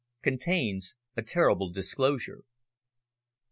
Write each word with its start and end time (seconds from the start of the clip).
CONTAINS 0.23 0.95
A 1.15 1.21
TERRIBLE 1.21 1.69
DISCLOSURE. 1.73 2.43